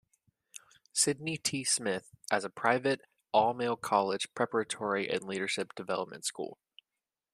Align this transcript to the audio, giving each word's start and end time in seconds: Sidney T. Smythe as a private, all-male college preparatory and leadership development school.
Sidney 0.93 1.37
T. 1.37 1.63
Smythe 1.63 2.07
as 2.31 2.43
a 2.43 2.49
private, 2.49 3.01
all-male 3.33 3.75
college 3.77 4.33
preparatory 4.33 5.07
and 5.07 5.23
leadership 5.23 5.75
development 5.75 6.25
school. 6.25 6.57